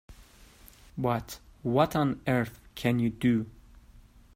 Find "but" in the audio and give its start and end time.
0.97-1.39